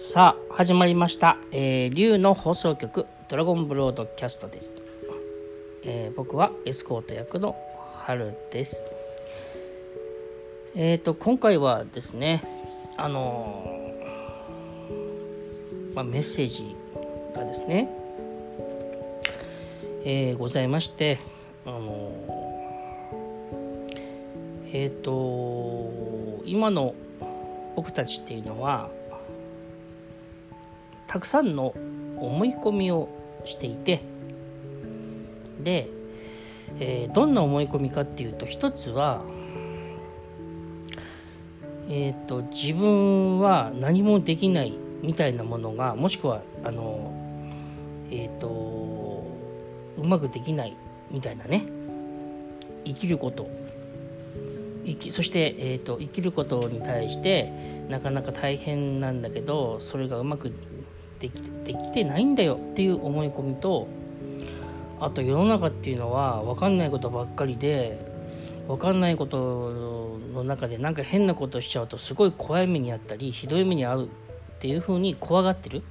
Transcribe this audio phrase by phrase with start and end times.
[0.00, 4.76] さあ始まりました、えー、竜の放送局ドラゴンブロードキャストです、
[5.84, 7.56] えー僕はエスコート役の
[7.96, 8.84] 春です。
[10.76, 12.44] えっ、と今回はですね
[12.96, 16.76] あのーまあ、メッセージ
[17.34, 17.88] がですね
[20.04, 21.18] えーございまして
[21.66, 22.12] あの
[24.72, 25.90] えっ、と
[26.44, 26.94] 今の
[27.74, 28.90] 僕たちっていうのは
[31.08, 31.74] たくさんの
[32.18, 33.08] 思い込みを
[33.44, 34.02] していて
[35.58, 35.88] で、
[36.78, 39.22] えーどんな思い込みかっていうと一つは
[41.88, 47.12] えっ、と自分は何もできないみたいなものがもしくはあの
[48.10, 49.26] えっ、と
[49.96, 50.76] うまくできない
[51.10, 51.64] みたいなね
[52.84, 53.48] 生きること。
[54.84, 57.52] 生きそして、えー、と生きることに対して
[57.90, 60.50] なかなか大変なんだけどそれがうまく
[61.20, 63.88] できできてないんだよっていう思い込みと
[65.00, 67.98] あと世の中っていうのは分かんないことばっかりで
[68.66, 74.08] 分かんないことの中でなんか変なことしちゃうとすごい怖い目にあったりひどい目に遭うっ
[74.60, 75.82] ていうふうに怖がってる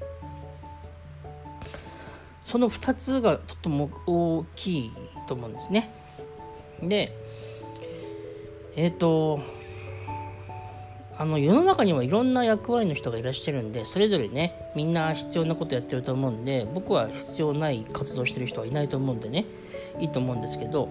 [2.44, 4.92] その2つがとっても大きい
[5.28, 5.92] と思うんですね。
[6.82, 7.14] で
[8.76, 9.42] えっ、と
[11.20, 19.46] あの世の中にはいろんな役割の人がいらっしゃるんでそれぞれねみんな必要なことやってると思うんで僕は必要ない活動してる人はいないと思うんでね
[20.00, 20.90] いいと思うんですけど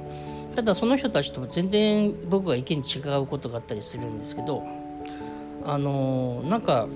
[0.57, 4.65] ただその人たちと全然僕が意見違うことがあったりするんですけど
[5.65, 6.89] あのなんか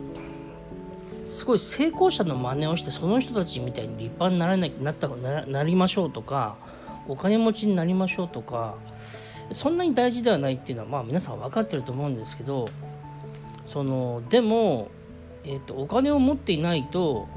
[1.28, 6.56] すごい成功者の真似をしてその人たちみたいに立派にならななったななりましょうとか
[7.06, 8.74] お金持ちになりましょうとか
[9.52, 12.68] そんなに大事ではないっていうのはまあ皆さん分かってると思うんですけど
[13.70, 14.88] そのでも、
[15.44, 17.28] えー、とお金を持っていないと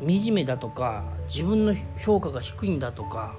[0.00, 3.36] 惨めだとか自分の評価が低いんだとか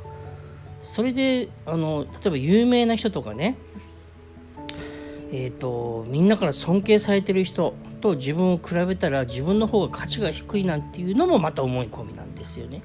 [0.80, 3.58] それであの例えば有名な人とかね
[5.30, 12.82] えー、とみんなから尊敬されてる人と自分を比べたら自分の方が価値が低いなんていうのもまた思い込みなんですよね。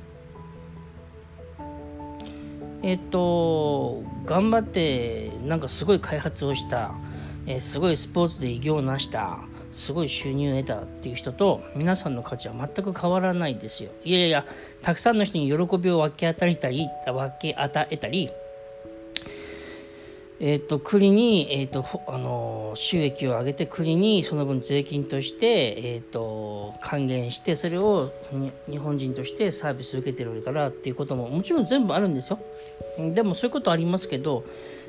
[2.82, 6.92] えっと頑張ってなんかすごい開発をした、
[7.46, 9.38] えーすごいスポーツで偉業を成した
[9.70, 13.90] すごい収入を得たっていう人と皆さんの価値は全く変わらないですよ。
[14.04, 14.44] いやいや
[14.82, 18.30] たくさんの人に喜びを分け与えたり分け与えたり
[20.44, 25.46] えー、と国に、えーとあの収益を上げて国にその分税金として、
[25.94, 28.10] えー、と還元してそれを
[28.68, 32.40] 日本人としてサービス受けてるからっていうことももちろん全部あるんですよ。
[33.14, 34.44] でもそういうことありますけど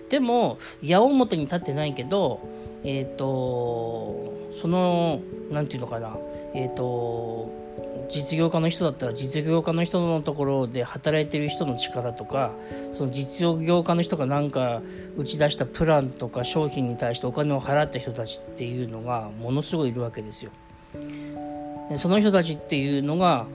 [0.09, 2.39] でも矢面に立ってないけど
[2.83, 5.21] えっ、とその
[5.51, 6.17] なんていうのかな
[6.53, 7.63] えっ、と
[8.09, 12.51] 実業家の人だったら実業家の人のところで働いてる人の力とか
[12.91, 14.81] その実業家の人がなんか
[15.15, 20.51] 打ち出したプランとか商品に対してお金を払った人たちっていうのがものすごいいるわけですよ。
[21.89, 23.47] でその人たちっていうのが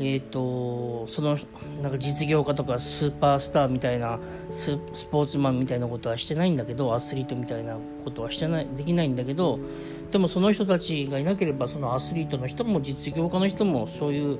[0.00, 1.36] えー、とその
[1.82, 4.20] なんか実業家とかスーパースターみたいな
[4.50, 4.76] ス
[5.10, 9.58] ポーツマンみたいなことはしてないんだけどアスリートみたいなことはしてないできないんだけど
[10.12, 14.38] でもその人たちがいなければそのアスリートの人も実業家の人もそういう、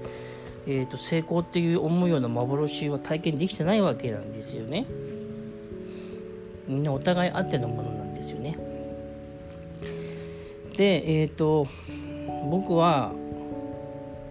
[0.66, 4.86] えー、と成功っていう思うような幻は体験できてないわけなんですよね。
[6.68, 8.56] みんなお互いあってのものなんですよね。
[10.76, 11.66] でえっ、と
[12.50, 13.12] 僕は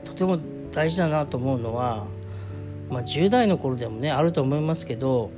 [0.05, 0.39] とても
[0.77, 2.05] 大事だなと思うのは、
[2.91, 5.31] まあ、10代の頃でもねあると思いますけど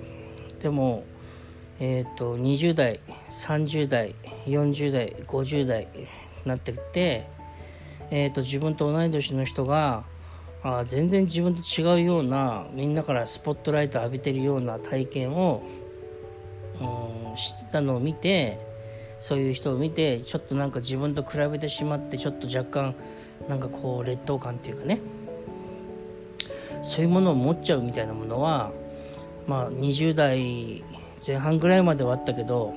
[0.60, 1.06] でも、
[1.80, 4.16] えー、と20代30代
[4.48, 6.08] 40代50代に
[6.44, 7.30] なってきて、
[8.12, 10.04] えー、と自分と同い年の人が
[10.62, 15.64] あ全然自分と違うようなみんなからスポットライト浴びてるような体験を
[16.82, 18.60] うんしてたのを見て
[19.22, 22.96] そういう人を見てちょっとなんか自分と比べてしまってちょっと若干
[23.48, 25.00] なんかこう劣等感っていうかね
[26.82, 28.72] そういうものを持っちゃうみたいなものは
[29.48, 30.84] まあ20代
[31.26, 32.74] 前半ぐらいまではあったけど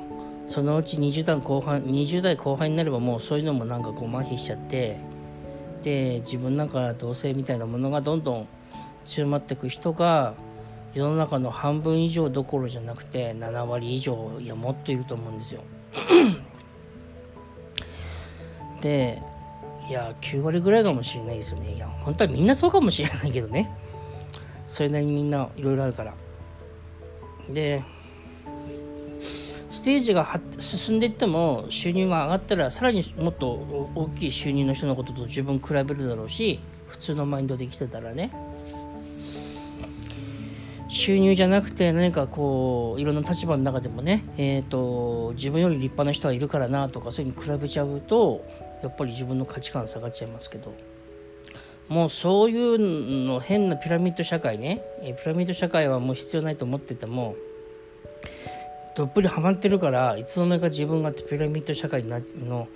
[0.46, 4.98] そのうち20代後半20代後半になればもうそういうのもなんかこう麻痺しちゃって
[5.82, 8.48] で自分なんか同性みたいなものがどんどん
[9.04, 10.34] 強まっていく人が
[10.94, 15.62] 世の中の半分以上どころじゃなくて7割以上いやもっといると思うんですよ。
[18.82, 19.22] で
[19.88, 23.70] いや9割ぐらいかもしれないですよねいや本当はみんなそうかもしれないけどね
[24.72, 26.14] それなりにみんないろいろあるから。
[27.50, 27.82] で
[29.68, 33.50] ステージが進んでいっても収入が上がったらさらにもっと
[33.94, 38.32] 大きい収入の人のことと自分比べるだろうし普通のマインドで生きてたらね。
[40.88, 48.44] 収入じゃなくて何かこういろんな立場の中でもね、えーと、自分より立派な人はいるからなとかそういうふうに比べちゃうと
[48.82, 50.91] やっぱり自分の価値観下がっちゃいますけど。
[51.92, 57.36] もうそういうの変なピラミッド社会ねピラミッド社会はもう必要ないと思ってても
[58.96, 62.66] どっぷりハマってるからいつの間にか自分がピラミッド社会の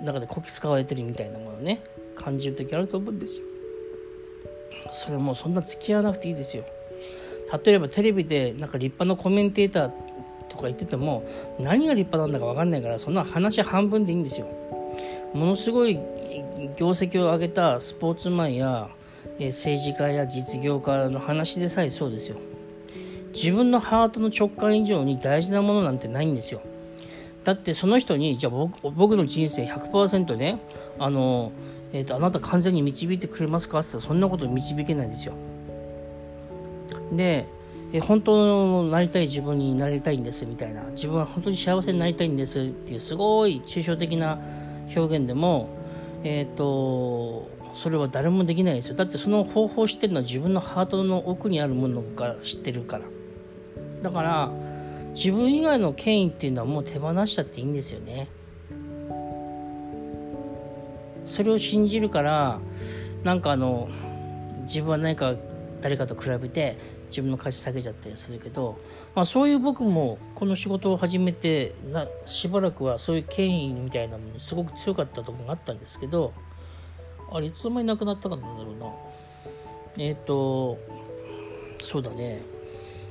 [0.00, 1.82] 中でこき使われてるみたいなものね
[2.14, 3.46] 感じる時あると思うんですよ。
[4.92, 6.64] それもうそんな付き合わなくていいですよ。
[7.64, 9.90] 例えばテレビでなんか立派なコメンテーター
[10.48, 11.28] とか言ってても
[11.58, 14.46] 何が立派なんだか分かんないからそんな話半分でいいんですよ。
[15.34, 15.98] ものすごい
[16.76, 18.88] 業績を上げたスポーツマンや
[19.38, 22.36] 政治家や実業家の話でさえそうですよ。
[23.32, 26.62] 自分のハートの直感以上に大事なものなんてないんですよ。
[27.44, 30.58] だってその人にじゃあ僕僕の人生100%ね
[30.98, 31.52] あの、
[31.92, 35.34] えーと、あなた完全に導いてくれますかって言ったらそんなこと導けないんですよ。
[37.12, 37.46] で
[37.92, 44.38] え本当のなりたい自分になりたいんですみたいな自分は本当に幸せになりたいんですっていうすごい抽象的な
[44.94, 45.68] 表現でも
[46.24, 48.94] えっ、ー、とそれは誰もできないですよ。
[48.94, 53.04] だってその方法を知ってるのは自分のハートの奥にあるものが知ってるから。
[54.02, 54.50] だから
[55.14, 58.28] 自分以外の権威っていうのはもう手放しちゃっていいんですよね。
[61.26, 62.60] それを信じるから
[63.24, 63.88] なんかあの
[64.62, 65.34] 自分は何か
[65.80, 66.76] 誰かと比べて
[67.08, 68.78] 自分の価値下げちゃったりするけど、
[69.14, 76.32] まあ、そういう僕もこの仕事を始めてなしばらくはそういう権威みたいなものすごく強かったところがあったんですけど
[77.32, 78.86] あれいつの間になくなったかなんだろうな
[79.98, 80.78] えっ、ー、と
[81.82, 82.42] そうだね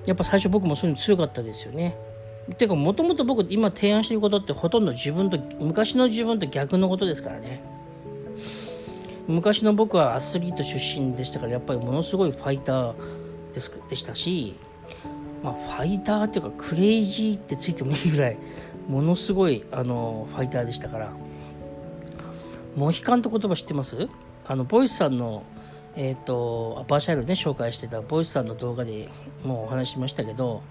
[0.05, 1.97] やっぱ最初僕もそういうの強かったですよね。
[2.57, 7.63] ていうかもともと僕今提案してることってほとんど自分と昔の自分と逆のことですからね。
[9.27, 12.93] 昔の僕はアスリート出身でしたからやっぱりものすごいファイター
[13.55, 14.55] ですでしたし、
[15.41, 18.37] まあ、ファイターっていうかクレイジーってついてもいいぐらい
[18.87, 21.11] ものすごいあのファイターでしたから。
[22.75, 24.09] モヒカンって言葉知ってます？
[24.45, 25.43] あのボイスさんの
[25.95, 29.07] えっ、ー、とバーシャルで、ね、紹介してたボイスさんの動画で
[29.45, 30.61] もうお話ししましたけど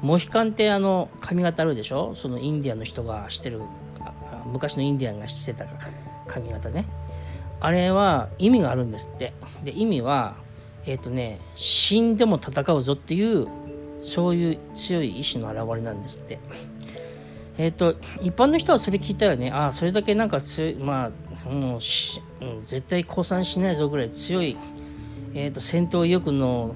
[0.00, 2.14] モヒカンってあの髪型あるでしょ？
[2.14, 3.60] そのインディアンの人がしてる
[4.46, 5.66] 昔のインディアンがしてた
[6.28, 6.84] 髪型ね。
[7.60, 9.32] あれは意味があるんですって。
[9.64, 10.36] で意味は
[10.88, 13.46] えっ、ー、とね死んでも戦うぞっていう
[14.02, 16.38] そういう強い意志の表れなんですって。
[17.58, 19.50] えっ、ー、と一般の人はそれ聞いたらね。
[19.50, 24.56] ああそれだけなんか強いまあそのし、うん、絶対降参しないぞぐらい強い、
[25.34, 26.74] えーと、戦闘意欲の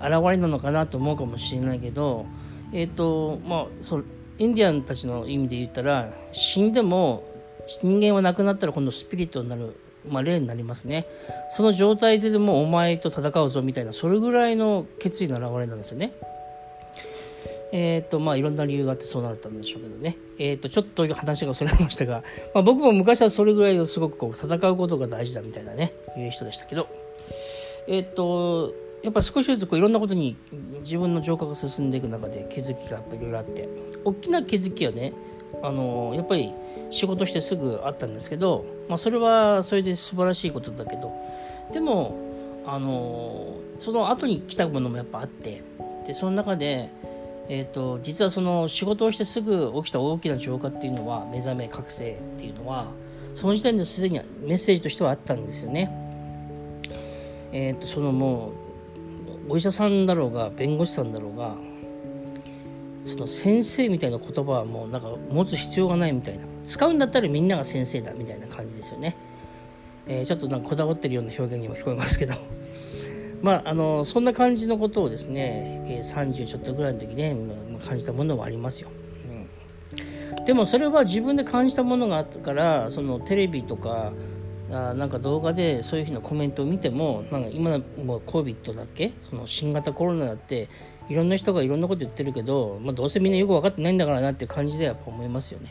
[0.00, 2.26] 表れなのかなと思うかもしれないけど
[2.72, 4.02] えっ、ー、とまあそ
[4.38, 7.24] インディアンたちの意味で言ったら死んでも
[7.80, 9.74] 人間は亡くなったら今度スピリットになる、
[10.08, 11.06] まあ、霊になりますね
[11.50, 16.12] その状態ででもお前と戦うぞみたいなそれぐらいの決意の表れなんですよね。
[17.76, 20.16] えっ、ー、と、まあ、いろんな理由があってそうなったんでしょうけどね。
[20.38, 22.22] えっ、ー、と、ちょっと話がそれましたが、
[22.54, 26.86] まあ、僕も昔はそれぐらいのすごくこう、戦うことが大事だみたいなね、いう人でしたけど、
[27.88, 28.72] えっ、ー、と、
[29.02, 30.36] やっぱ少しずつこういろんなことに
[30.80, 33.68] 自分の浄化が進んでいく中で気づきがやっぱいろいろあって、
[34.04, 35.12] 大きな気づきはね、
[35.60, 36.52] あの、やっぱり
[36.94, 41.12] 仕事してすぐあったんですけど、まあ、それはそれで素晴らしいことだけど、
[41.72, 42.16] でも、
[42.66, 45.62] あの、その後に来たものもやっぱあって、
[46.06, 46.90] で、その中で、
[47.48, 52.86] えーと、実はその仕事をしてすぐ起きた大きな浄化っていうのは目覚め覚醒っていうのは
[53.34, 55.90] その時点ですでにメッセージとしてはあったんですよね。
[57.52, 58.52] えーと、そのも
[59.48, 61.54] うお医者さんだろうが弁護士さんだろうが
[63.04, 69.16] その先生みたいな言葉はもうなんか持つ必要がないみたいな使うんだったらみんなが先生だみたいな感じですよね。
[70.06, 72.34] えー、ちょっとなんかこだわってるような表現にも聞こえますけど。
[73.42, 77.36] まあ、あのそんな感じのことをですね30ちょっとぐらいの時ね
[77.86, 78.88] 感じたものはありますよ。
[80.38, 84.12] うん、でもそれは自分で感じたものがあったからそのテレビとか
[84.70, 89.12] あなんか動画でそういうふうなコメントを見てもなんか今もう COVID だっけ？
[89.28, 90.68] その新型コロナだって
[91.08, 95.68] いろんな人がいろんなこと言ってるけど、まあ、どうせみんなよく分かってないんだからなって感じでやっぱ思いますよね。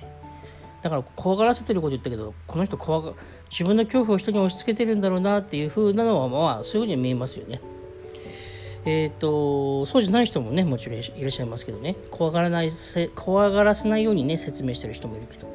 [0.81, 3.13] だから怖がらせてること言ったけどこの人怖が
[3.49, 7.61] 自分の恐怖を人に押し付けてるんだろうなっていう風なのはまあそういうふうに見えますよね。
[8.85, 12.69] えっ、ー、とそうじゃない人もねもちろんいらっしゃいますけどね怖がらない
[13.15, 15.47] 怖がらせないようにね説明してる人もいるけど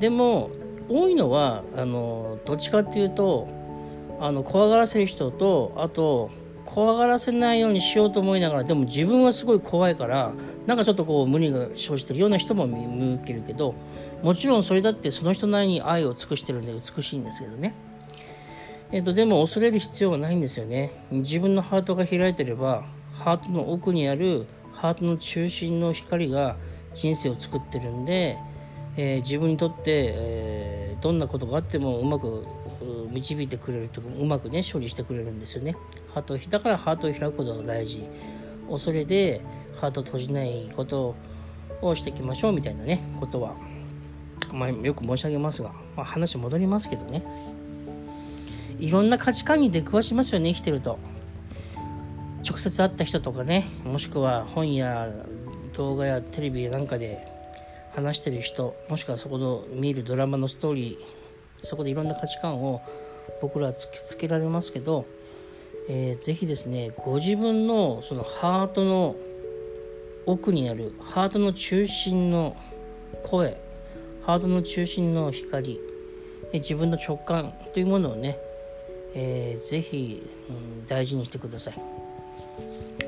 [0.00, 0.50] でも
[0.88, 3.48] 多いのはあのどっちかっていうと
[4.20, 6.30] あの怖がらせる人とあと
[6.66, 10.32] 怖がらせないようにしようと思いながらでも自分はすごい怖いから
[10.66, 13.74] なんかちょっとこう無理が生じてるような人も見受けるけど
[14.22, 17.74] もちろんそれだってその人なりに愛を尽くしてるんで美しいんですけどね。
[18.92, 20.92] えっと、でも恐れる必要はないんですよね。
[21.10, 26.56] 自分のハートが開いてればハートの奥にあるハートの中心の光が
[26.92, 28.38] 人生を作ってるんで、
[28.96, 32.46] えー、自分にとって、えー、どんなことがあってもうまく
[33.10, 35.76] 導いてくれるとうまくね処理してくれるんですよね。
[36.14, 38.04] ハートだからハートを開くことが大事。
[38.68, 39.40] 恐れで
[39.80, 41.14] ハート閉じないこと
[41.80, 43.54] をしていきましょうみたいなねことは、
[44.52, 47.22] まあ、よく申し上げますが、まあ、話戻りますけどね。
[48.78, 50.98] いろんな価値観に出くわしますよね生きてると。
[52.46, 55.12] 直接会った人とかねもしくは本や
[55.74, 57.26] 動画やテレビなんかで
[57.92, 61.25] 話してる人もしくはそこの見るドラマのストーリー
[61.62, 62.82] そこでいろんな価値観を
[63.40, 65.06] 僕らは突きつけられますけど、
[65.88, 69.16] えー、ぜひですねご自分のそのハートの
[70.26, 72.56] 奥にあるハートの中心の
[73.24, 73.60] 声
[74.22, 75.80] ハートの中心の光
[76.52, 78.38] 自分の直感というものをね、
[79.14, 81.74] えー、ぜひ、うん、大事にしてください。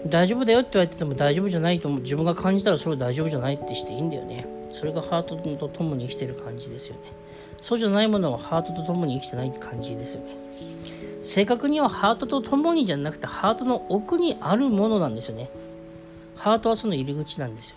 [0.07, 2.01] 大丈夫だよって言われてても大丈夫じゃないと思う。
[2.01, 4.47] 自分が感じたらそれは大丈夫じゃないってしていいんだよね。
[4.73, 7.13] それがハートと共に生きてる感じですよね。
[7.61, 10.37] そうじゃないものはハートと共に生きてないって感じですよね。
[11.21, 15.51] 正確にはハートと共にじゃなくてハートの奥にあるものなんですよね。
[16.37, 17.77] ハートはその入り口なんですよ、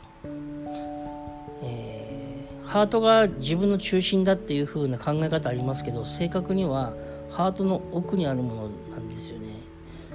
[1.64, 6.94] えー、ハートが自分の中心だっていう風な考え方ありますけど正確には
[7.32, 9.48] ハートの奥にあるものなんですよね。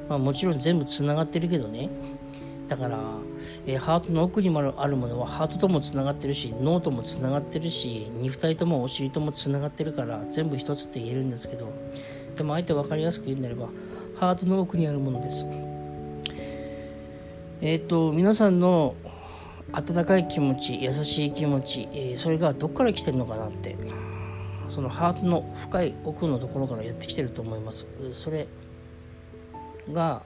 [0.09, 1.91] まあもちろん全部つながってるけどね。
[2.69, 2.99] だから、
[3.67, 11.73] えー、ハートの奥にもあるものはハートともつながってるし脳ともつながってるし肉体ともお尻ともつながってるから全部一つって言えるんですけど
[12.37, 13.69] でもあえて分かりやすく言うんであれば
[14.17, 15.47] ハートの奥にあるものです。
[17.61, 18.95] えっ、ー、と皆さんの
[19.73, 23.77] 温かい気持ち優しい気持ち、えー、それがどっから来てるのかなって
[24.69, 27.87] そのハートの深い奥のところからやってきてると思います。
[28.13, 28.47] それ
[29.93, 30.23] が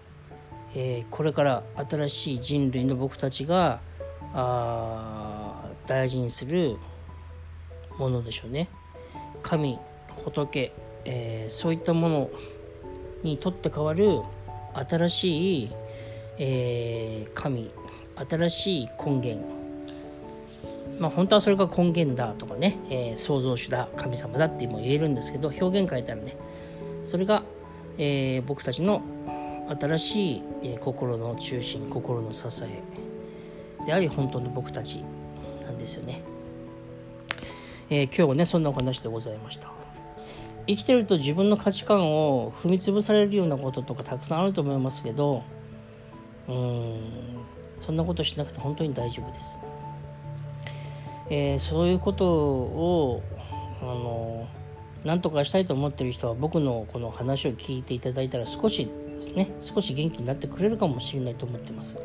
[0.74, 3.80] えー、これから新しい人類の僕たちが
[4.32, 6.76] あ大事にする
[7.98, 8.68] ものでしょうね。
[9.42, 9.78] 神
[10.24, 10.72] 仏、
[11.04, 12.30] えー、そういったもの
[13.22, 14.20] にとって変わる
[14.88, 15.70] 新しい、
[16.38, 17.70] えー、神
[18.28, 19.60] 新しい根源。
[21.00, 26.36] まあ本当はそれが根源だとかね、えー、創造主だ神様だっても言えるんですけど表現変えたらね
[27.04, 27.42] それが、
[27.96, 29.02] えー、僕たちの
[29.78, 32.82] 新しい、え心の中心心の支え
[33.86, 35.04] であり本当の僕たち
[35.62, 36.22] なんですよね、
[37.88, 39.80] えー、今日はねそんなお話でございました。
[40.66, 45.42] 生きてると自分の価値観を踏み潰されるようなこととかたくさんあると思いますけど
[46.48, 47.00] うん
[47.80, 49.58] そんなことしなくて本当に大丈夫です、
[51.30, 53.22] えー、そういうことを
[53.82, 54.46] あの
[55.04, 58.88] 何とかしたいと思ってる人は僕のこの話を聞いていただいたら少し
[59.20, 59.50] ですね。
[59.62, 61.96] 少し元気になってくれるかもしれないと思ってます。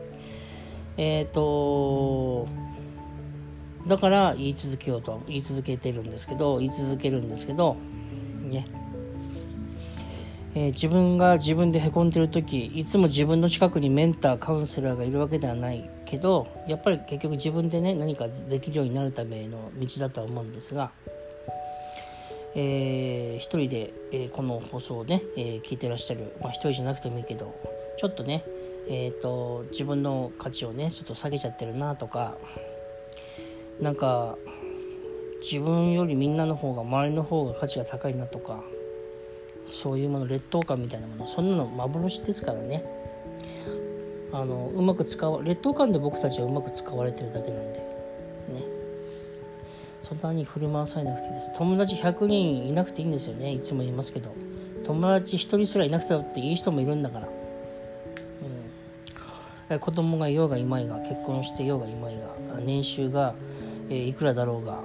[0.97, 2.47] えっ、ー、と
[3.87, 7.77] だから言い続けようと言い続けてるんですけど言い続けるんですけど
[8.49, 8.67] ね。
[10.57, 20.91] えー、自分が自分でへこんでる時いつも自分の近くにメンターカウンセラーがいるわけではないけどやっぱり結局自分でね何かできるようになるための道だとは思うんですが
[22.55, 27.53] えー、一人で、えー、この放送をね、えー、聞いてらっしゃる、まあ一人じゃなくてもいいけど、
[27.97, 28.45] ちょっとね、
[28.87, 32.37] えっ、ー、と、自分の価値をね、ちょっと下げちゃってるなとか、
[33.81, 34.37] なんか、
[35.41, 38.63] 自分よりみんなの方が、周りの方が価値が高いなとか、
[39.65, 42.85] そういうもの、劣等感みたいなもの、そんなの幻ですからね。
[44.31, 47.94] あの、うまく使わ、劣等感で僕たちはうまく使われてるだけなんで、
[50.07, 51.51] そんなに振り回されなくていいです。
[51.55, 53.53] 友達100人いなくていいんですよね。
[53.53, 54.35] いつも言いますけど。
[54.85, 57.27] 友達1人すらいなくてっていい人もいるんだから、
[59.71, 63.33] うん、子供がいようがいまいが結婚していようがいまいが年収が、
[63.89, 64.83] えー、いくらだろうが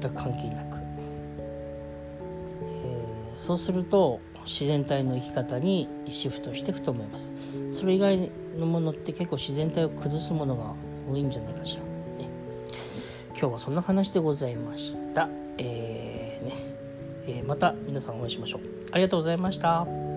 [0.00, 0.78] 全く関係なく、
[2.60, 7.30] えー、そうすると自然体の生き方にシフトしていくと思います。
[7.72, 10.74] それ以外のものって結構自然体を崩すものが
[11.08, 11.93] 多いんじゃないかしら。
[13.36, 15.28] 今日はそんな話でございました。
[15.58, 16.52] えー、ね、
[17.26, 18.60] えー、また皆さんお会いしましょう。
[18.92, 20.13] ありがとうございました。